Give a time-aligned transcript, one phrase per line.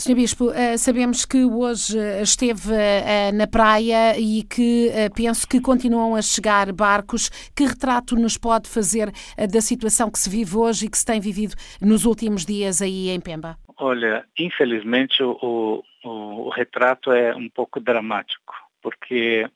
[0.00, 0.14] Sr.
[0.14, 6.14] Bispo, eh, sabemos que hoje eh, esteve eh, na praia e que penso que continuam
[6.14, 7.28] a chegar barcos.
[7.50, 11.20] Que retrato nos pode fazer da situação que se vive hoje e que se tem
[11.20, 13.58] vivido nos últimos dias aí em Pemba?
[13.76, 19.50] Olha, infelizmente o, o, o retrato é um pouco dramático, porque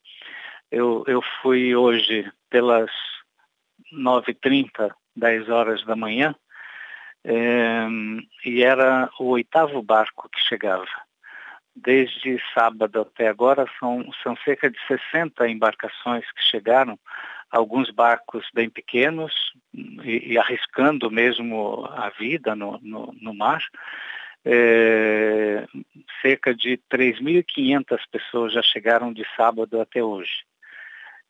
[0.72, 2.90] eu, eu fui hoje pelas
[3.94, 6.34] 9h30, 10 horas da manhã,
[7.24, 10.86] e era o oitavo barco que chegava.
[11.74, 16.98] Desde sábado até agora são, são cerca de 60 embarcações que chegaram,
[17.50, 19.32] alguns barcos bem pequenos
[19.72, 23.62] e, e arriscando mesmo a vida no, no, no mar.
[24.44, 25.66] É,
[26.20, 30.44] cerca de 3.500 pessoas já chegaram de sábado até hoje.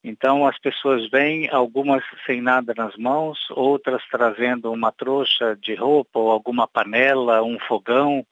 [0.04, 6.18] Então as pessoas vêm, algumas sem nada nas mãos, outras trazendo uma trouxa de roupa
[6.18, 8.26] ou alguma panela, um fogão,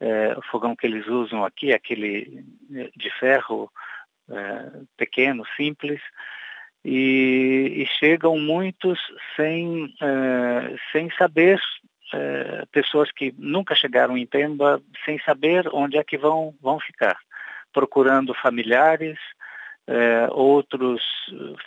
[0.00, 3.70] é, o fogão que eles usam aqui, aquele é, de ferro
[4.30, 6.00] é, pequeno, simples,
[6.84, 8.98] e, e, chegam muitos
[9.34, 11.60] sem, é, sem saber,
[12.14, 17.18] é, pessoas que nunca chegaram em Pemba, sem saber onde é que vão, vão ficar,
[17.72, 19.18] procurando familiares,
[19.86, 21.02] é, outros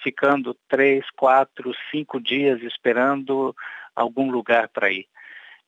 [0.03, 3.55] ficando três, quatro, cinco dias esperando
[3.95, 5.07] algum lugar para ir.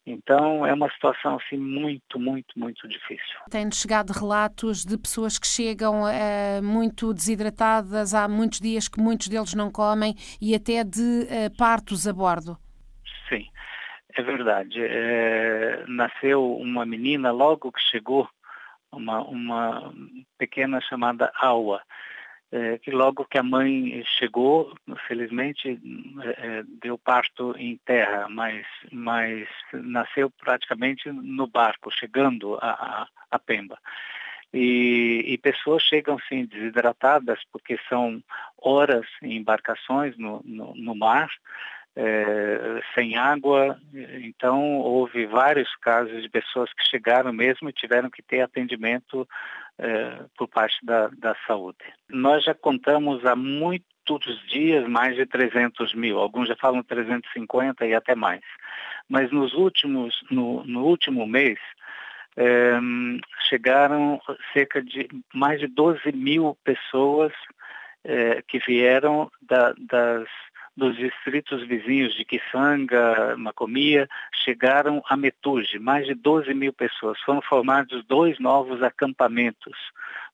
[0.06, 3.40] Então é uma situação assim muito, muito, muito difícil.
[3.50, 9.28] Tem chegado relatos de pessoas que chegam é, muito desidratadas, há muitos dias que muitos
[9.28, 12.58] deles não comem e até de é, partos a bordo.
[13.30, 13.48] Sim,
[14.16, 14.82] é verdade.
[14.82, 18.28] É, nasceu uma menina logo que chegou,
[18.92, 19.94] uma, uma
[20.38, 21.80] pequena chamada Aua
[22.52, 24.76] é, que logo que a mãe chegou,
[25.08, 25.80] felizmente
[26.38, 33.40] é, deu parto em terra, mas, mas nasceu praticamente no barco, chegando a, a, a
[33.40, 33.78] Pemba.
[34.54, 38.22] E, e, pessoas chegam sim desidratadas porque são
[38.58, 41.30] horas em embarcações no, no, no mar,
[41.96, 43.80] é, sem água.
[43.94, 49.26] Então, houve vários casos de pessoas que chegaram mesmo e tiveram que ter atendimento
[49.80, 51.80] é, por parte da, da saúde.
[52.10, 53.86] Nós já contamos há muitos
[54.48, 58.42] dias mais de 300 mil, alguns já falam 350 e até mais.
[59.10, 61.60] Mas nos últimos, no, no último mês,
[62.38, 62.80] é,
[63.50, 64.22] chegaram
[64.54, 67.34] cerca de mais de 12 mil pessoas
[68.04, 70.28] é, que vieram da, das
[70.76, 75.78] dos distritos vizinhos de Kisanga, Macomia, chegaram a Metuge.
[75.80, 77.20] Mais de 12 mil pessoas.
[77.22, 79.78] Foram formados dois novos acampamentos,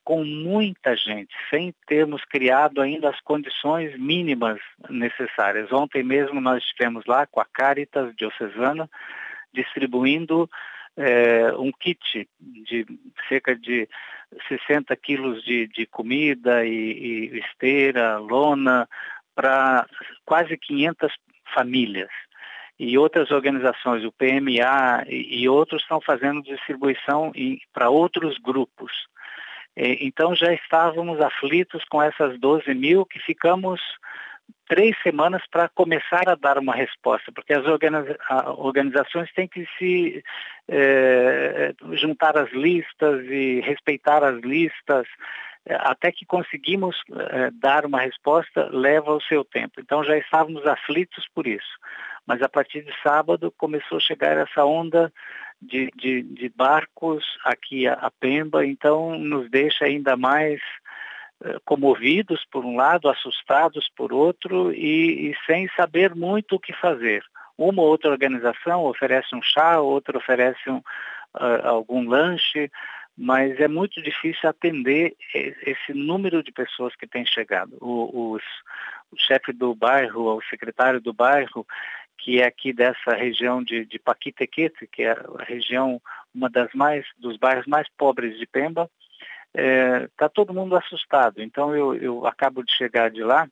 [0.04, 4.60] com muita gente, sem termos criado ainda as condições mínimas
[4.90, 5.72] necessárias.
[5.72, 8.90] Ontem mesmo nós estivemos lá com a Caritas Diocesana,
[9.54, 10.50] distribuindo
[10.96, 12.86] é, um kit de
[13.28, 13.88] cerca de
[14.48, 18.88] 60 quilos de, de comida e, e esteira, lona,
[19.38, 19.86] para
[20.26, 21.14] quase 500
[21.54, 22.10] famílias.
[22.80, 27.32] E outras organizações, o PMA e, outros, estão fazendo distribuição
[27.72, 28.92] para outros grupos.
[29.76, 33.80] então já estávamos aflitos com essas 12 mil que ficamos
[34.68, 38.18] três semanas para começar a dar uma resposta, porque as organiza
[38.58, 40.24] organizações têm que se
[40.68, 45.08] eh, juntar as listas e respeitar as listas
[45.70, 49.80] até que conseguimos eh, dar uma resposta, leva o seu tempo.
[49.80, 51.78] Então já estávamos aflitos por isso.
[52.26, 55.12] Mas a partir de sábado começou a chegar essa onda
[55.62, 60.62] de, de, de barcos aqui a, a, Pemba, então nos deixa ainda mais
[61.44, 66.74] eh, comovidos por um lado, assustados por outro e, e sem saber muito o que
[66.74, 67.24] fazer.
[67.58, 72.72] Uma ou outra organização oferece um chá, outra oferece um, uh, algum lanche,
[73.18, 77.76] mas é muito difícil atender esse número de pessoas que tem chegado.
[77.82, 78.44] O, os,
[79.12, 81.66] o chefe do bairro, o secretário do bairro,
[82.20, 86.00] que é aqui dessa região de, de Paquitequete, que é a região,
[86.34, 88.90] uma das mais, dos bairros mais pobres de Pemba,
[89.48, 91.42] está é, tá todo mundo assustado.
[91.42, 93.48] Então eu, eu acabo de chegar de lá,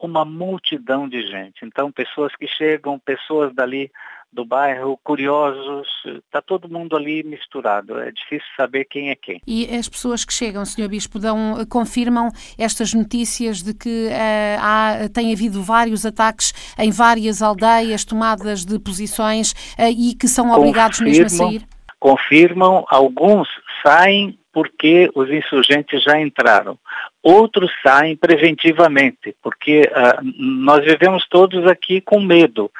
[0.00, 1.64] uma multidão de gente.
[1.64, 3.90] Então pessoas que chegam, pessoas dali
[4.32, 9.40] do bairro, curiosos, está todo mundo ali misturado, é difícil saber quem é quem.
[9.44, 10.88] E as pessoas que chegam, Sr.
[10.88, 17.42] Bispo, dão, confirmam estas notícias de que uh, há, tem havido vários ataques em várias
[17.42, 21.66] aldeias, tomadas de posições uh, e que são obrigados mesmo a sair?
[21.98, 23.48] Confirmam, alguns
[23.84, 26.78] saem porque os insurgentes já entraram.
[27.22, 32.70] Outros saem preventivamente, porque uh, nós vivemos todos aqui com medo,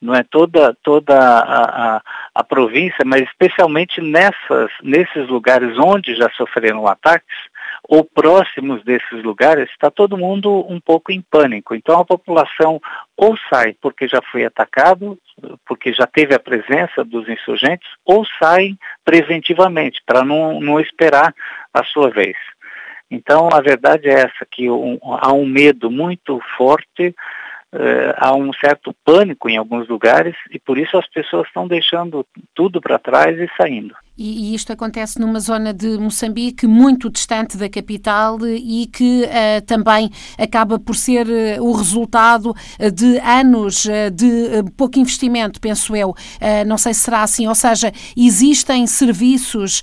[0.00, 2.02] não é toda toda a, a,
[2.34, 7.36] a província, mas especialmente nessas nesses lugares onde já sofreram ataques
[7.88, 11.74] ou próximos desses lugares, está todo mundo um pouco em pânico.
[11.74, 12.80] Então a população
[13.16, 15.16] ou sai porque já foi atacado,
[15.64, 18.74] porque já teve a presença dos insurgentes, ou sai
[19.04, 21.32] preventivamente, para não, não esperar
[21.72, 22.36] a sua vez.
[23.08, 27.14] Então a verdade é essa, que um, há um medo muito forte
[27.74, 32.24] Uh, há um certo pânico em alguns lugares e por isso as pessoas estão deixando
[32.54, 33.94] tudo para trás e saindo.
[34.18, 39.64] E, e, isto acontece numa zona de Moçambique muito distante da capital e que uh,
[39.66, 46.14] também acaba por ser uh, o resultado uh, de anos de pouco investimento, penso eu.
[46.66, 49.82] não sei se será assim, ou seja, existem serviços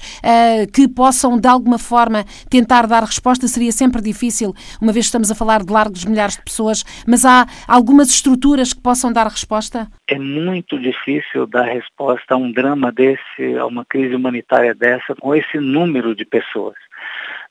[0.73, 3.47] que possam de alguma forma tentar dar resposta.
[3.47, 7.25] Seria sempre difícil, uma vez que estamos a falar de largos milhares de pessoas, mas
[7.25, 9.87] há algumas estruturas que possam dar resposta?
[10.07, 15.35] É muito difícil dar resposta a um drama desse, a uma crise humanitária dessa, com
[15.35, 16.75] esse número de pessoas.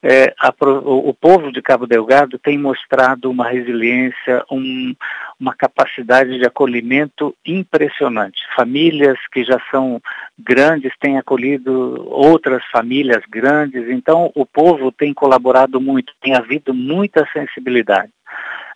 [0.04, 0.52] É, a,
[0.84, 4.96] o, povo de Cabo Delgado tem mostrado uma resiliência, um,
[5.38, 8.42] uma capacidade de acolhimento impressionante.
[8.56, 10.00] Famílias que já são
[10.36, 17.24] grandes têm acolhido outras famílias grandes, então o povo tem colaborado muito, tem havido muita
[17.32, 18.10] sensibilidade.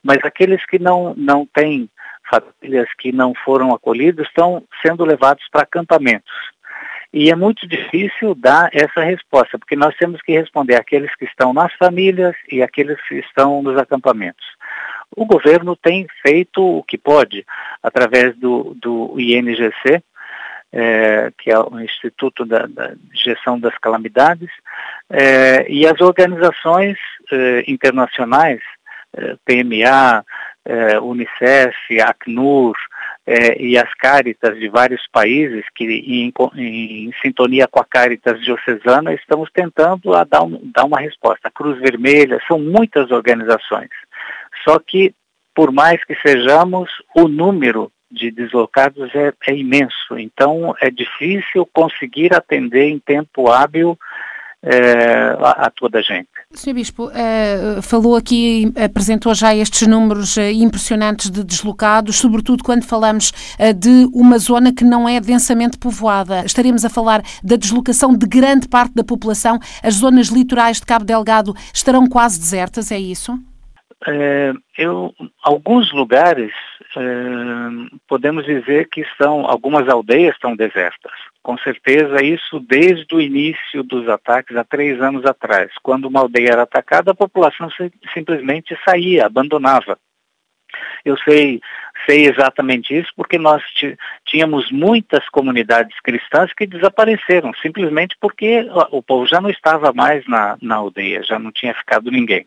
[0.04, 1.90] Mas aqueles que não, não têm
[2.30, 6.32] famílias que não foram acolhidos estão sendo levados para acampamentos.
[7.12, 11.52] E é muito difícil dar essa resposta, porque nós temos que responder àqueles que estão
[11.52, 14.44] nas famílias e àqueles que estão nos acampamentos.
[15.16, 17.44] O governo tem feito o que pode,
[17.82, 20.02] através do, do INGC,
[20.72, 24.50] é, que é o Instituto da, da Gestão das Calamidades,
[25.08, 26.98] é, e as organizações
[27.32, 28.60] é, internacionais,
[29.16, 30.24] é, PMA,
[30.64, 32.76] é, Unicef, Acnur,
[33.26, 39.12] é, e as Caritas de vários países, que em, em, sintonia com a Caritas diocesana,
[39.12, 41.48] estamos tentando a dar, um, dar uma resposta.
[41.48, 43.90] A Cruz Vermelha, são muitas organizações.
[44.62, 45.12] Só que,
[45.54, 50.16] por mais que sejamos, o número de deslocados é, é imenso.
[50.16, 53.98] Então, é difícil conseguir atender em tempo hábil
[55.40, 56.28] a, a, toda a gente.
[56.52, 56.74] Sr.
[56.74, 63.32] Bispo, uh, falou aqui, apresentou já estes números uh, impressionantes de deslocados, sobretudo quando falamos
[63.76, 66.44] de uma zona que não é densamente povoada.
[66.44, 69.58] Estaremos a falar da deslocação de grande parte da população.
[69.82, 73.38] As zonas litorais de Cabo Delgado estarão quase desertas, é isso?
[74.78, 75.12] eu,
[75.42, 76.52] alguns lugares
[78.08, 81.12] podemos dizer que estão, algumas aldeias estão desertas.
[81.42, 85.70] Com certeza isso desde o início dos ataques há três anos atrás.
[85.82, 87.68] Quando uma aldeia era atacada, a população
[88.12, 89.98] simplesmente saía, abandonava.
[91.04, 91.60] Eu sei,
[92.04, 93.62] sei exatamente isso porque nós
[94.24, 100.58] tínhamos muitas comunidades cristãs que desapareceram, simplesmente porque o povo já não estava mais na,
[100.60, 102.46] na aldeia, já não tinha ficado ninguém.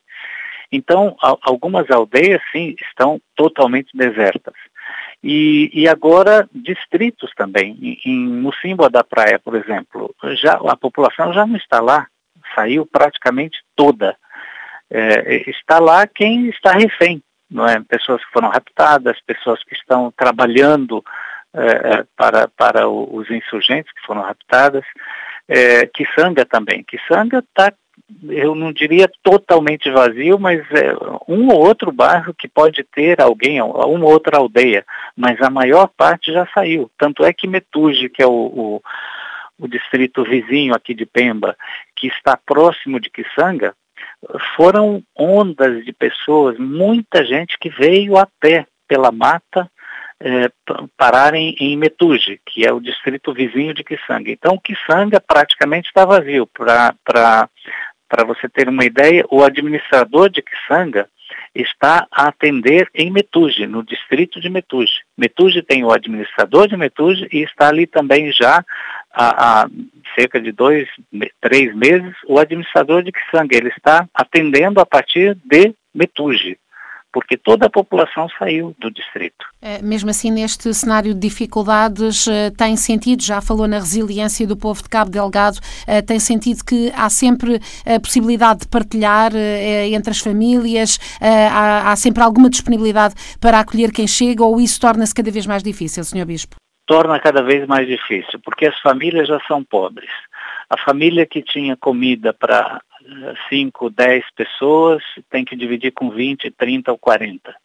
[0.72, 4.54] Então, algumas aldeias, sim, estão totalmente desertas.
[5.24, 7.78] E, e agora distritos também.
[8.06, 8.50] Em, em
[8.92, 12.08] da Praia, por exemplo, já, a população já não está lá,
[12.56, 14.16] saiu praticamente toda.
[14.90, 17.80] É, está lá quem está refém, não é?
[17.82, 21.04] Pessoas que foram raptadas, pessoas que estão trabalhando
[21.54, 21.66] é,
[22.00, 24.86] é para, para os insurgentes que foram raptadas.
[25.48, 26.84] É, Kisanga também.
[26.84, 27.74] Kisanga está
[28.28, 30.94] eu não diria totalmente vazio, mas é
[31.28, 36.32] um ou outro bairro que pode ter alguém, uma outra aldeia, mas a maior parte
[36.32, 36.90] já saiu.
[36.98, 38.82] Tanto é que Metuge, que é o, o,
[39.60, 41.56] o distrito vizinho aqui de Pemba,
[41.96, 43.74] que está próximo de Kisanga,
[44.56, 49.70] foram ondas de pessoas, muita gente que veio a pé pela mata
[50.22, 50.52] é,
[50.98, 54.30] pararem em Metuge, que é o distrito vizinho de Kisanga.
[54.30, 56.48] Então, Kisanga praticamente está vazio.
[56.48, 57.50] Para
[58.10, 61.08] para você ter uma ideia, o administrador de Kisanga
[61.54, 65.02] está a atender em Metuge, no distrito de Metuge.
[65.18, 68.66] Metuge tem o administrador de Metuge e está ali também já
[69.14, 69.70] há, há
[70.16, 70.88] cerca de dois,
[71.40, 73.56] três meses o administrador de Kisanga.
[73.56, 76.58] Ele está atendendo a partir de Metuge
[77.12, 79.46] porque toda a população saiu do distrito.
[79.62, 84.56] É, mesmo assim, neste cenário de dificuldades, eh, tem sentido, já falou na resiliência do
[84.56, 89.90] povo de Cabo Delgado, eh, tem sentido que há sempre a possibilidade de partilhar eh,
[89.90, 95.32] entre as famílias, há sempre alguma disponibilidade para acolher quem chega ou isso torna-se cada
[95.32, 96.26] vez mais difícil, Sr.
[96.26, 96.56] Bispo?
[96.86, 100.10] Torna cada vez mais difícil, porque as famílias já são pobres.
[100.70, 102.82] A família que tinha comida para
[103.50, 107.56] 5, 10 pessoas tem que dividir com 20, 30 ou 40.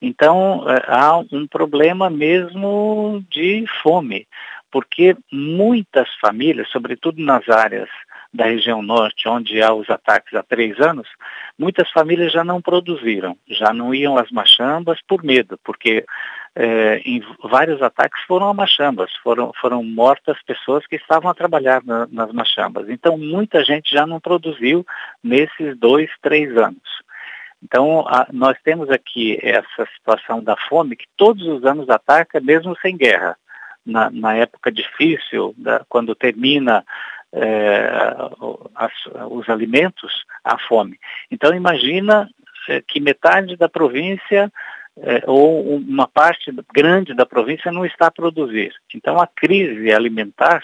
[0.00, 4.26] Então, eh, há um problema mesmo de fome,
[4.70, 7.88] porque muitas famílias, sobretudo nas áreas
[8.34, 11.08] da região norte, onde há os ataques há três anos,
[11.56, 16.04] muitas famílias já não produziram, já não iam às machambas por medo, porque
[16.56, 21.80] é, em vários ataques foram a machambas, foram, foram mortas pessoas que estavam a trabalhar
[21.84, 22.88] na, nas machambas.
[22.88, 24.84] Então, muita gente já não produziu
[25.22, 26.82] nesses dois, três anos.
[27.62, 32.76] Então, a, nós temos aqui essa situação da fome que todos os anos ataca, mesmo
[32.82, 33.36] sem guerra.
[33.86, 36.82] Na, na época difícil, da, quando termina
[37.34, 37.90] é,
[38.74, 38.92] as,
[39.30, 40.98] os alimentos, a fome.
[41.30, 42.28] Então imagina
[42.68, 44.50] é, que metade da província
[44.96, 48.72] é, ou uma parte grande da província não está a produzir.
[48.94, 50.62] Então a crise alimentar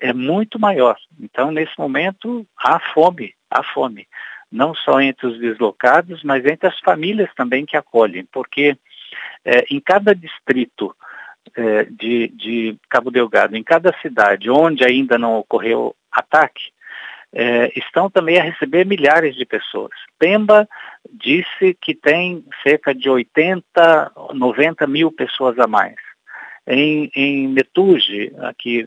[0.00, 0.96] é muito maior.
[1.20, 4.06] Então nesse momento há fome, há fome,
[4.50, 8.76] não só entre os deslocados, mas entre as famílias também que acolhem, porque
[9.44, 10.94] é, em cada distrito
[11.56, 16.72] é, de, de, Cabo Delgado, em cada cidade onde ainda não ocorreu ataque,
[17.34, 19.92] é, estão também a receber milhares de pessoas.
[20.18, 20.68] Pemba
[21.12, 25.96] disse que tem cerca de 80, 90 mil pessoas a mais.
[26.66, 28.86] Em, em Metuge, aqui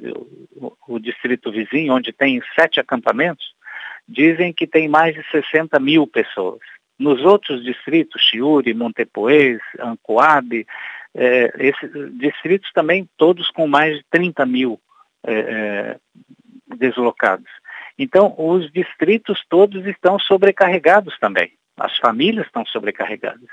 [0.55, 3.53] o, o, distrito vizinho, onde tem sete acampamentos,
[4.07, 6.61] dizem que tem mais de 60 mil pessoas.
[6.97, 10.65] Nos outros distritos, Chiuri, Montepoês, Ancoabe,
[11.13, 14.79] é, esses distritos também todos com mais de 30 mil
[15.25, 15.97] é,
[16.75, 17.49] deslocados.
[17.97, 21.53] Então, os distritos todos estão sobrecarregados também.
[21.77, 23.49] As famílias estão sobrecarregadas.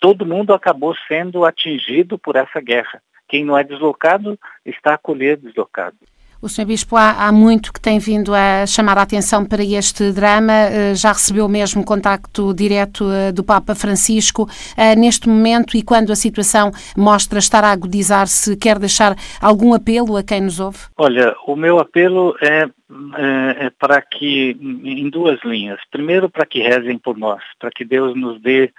[0.00, 3.02] Todo mundo acabou sendo atingido por essa guerra.
[3.28, 5.96] Quem não é deslocado está a acolher deslocado.
[6.44, 6.66] O Sr.
[6.66, 10.94] Bispo há, há, muito que tem vindo a chamar a atenção para este drama, eh,
[10.94, 14.46] já recebeu mesmo contacto direto eh, do Papa Francisco.
[14.76, 20.18] Eh, neste momento e quando a situação mostra estar a agudizar-se, quer deixar algum apelo
[20.18, 20.80] a quem nos ouve?
[20.98, 22.68] Olha, o meu apelo é,
[23.16, 24.50] é, é para que,
[24.84, 25.80] em duas linhas.
[25.90, 28.70] Primeiro, para que rezem por nós, para que Deus nos dê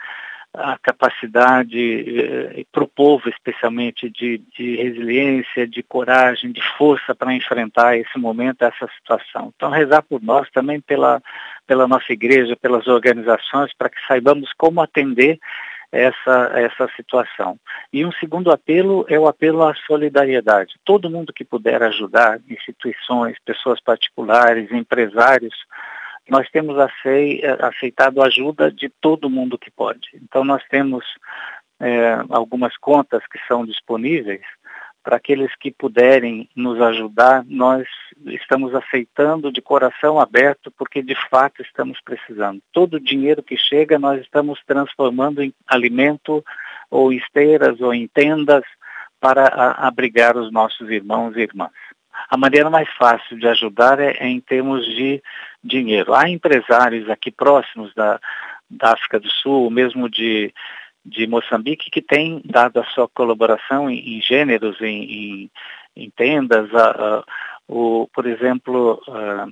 [0.58, 7.34] a capacidade eh, para o povo, especialmente, de, de, resiliência, de coragem, de força para
[7.34, 9.54] enfrentar esse momento, essa situação.
[9.56, 11.22] Então, rezar por nós, também pela,
[11.68, 15.40] pela nossa igreja, pelas organizações, para que saibamos como atender
[15.92, 17.58] essa, essa situação.
[17.92, 20.76] E um segundo apelo é o apelo à solidariedade.
[20.84, 25.56] Todo mundo que puder ajudar, instituições, pessoas particulares, empresários,
[26.30, 26.76] nós temos
[27.60, 30.10] aceitado ajuda de todo mundo que pode.
[30.16, 31.06] Então nós temos
[31.80, 34.42] é, algumas contas que são disponíveis
[35.06, 37.88] para aqueles que puderem nos ajudar, nós
[38.26, 42.60] estamos aceitando de coração aberto porque de fato estamos precisando.
[42.74, 46.44] Todo o dinheiro que chega nós estamos transformando em alimento
[46.90, 48.64] ou esteiras ou em tendas
[49.20, 49.46] para
[49.78, 51.85] abrigar os nossos irmãos e irmãs.
[52.30, 55.22] A maneira mais fácil de ajudar é, é em termos de
[55.64, 56.14] dinheiro.
[56.14, 58.20] Há empresários aqui próximos da,
[58.70, 60.54] da África do Sul, mesmo de,
[61.06, 65.52] de Moçambique, que têm dado a sua colaboração em, em gêneros, em, em,
[65.96, 66.74] em tendas.
[66.74, 67.24] A, a,
[67.68, 69.48] o, por exemplo, a,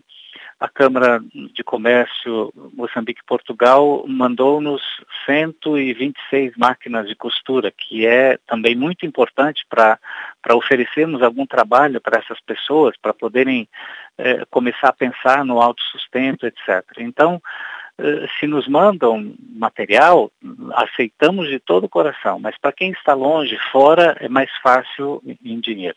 [0.59, 1.21] a Câmara
[1.53, 4.81] de Comércio Moçambique-Portugal mandou-nos
[5.25, 9.99] 126 máquinas de costura, que é também muito importante para
[10.51, 13.67] oferecermos algum trabalho para essas pessoas, para poderem
[14.17, 16.83] é, começar a pensar no autossustento, etc.
[16.97, 17.41] Então,
[17.97, 20.31] é, se nos mandam material,
[20.73, 25.59] aceitamos de todo o coração, mas para quem está longe, fora, é mais fácil em
[25.59, 25.95] dinheiro.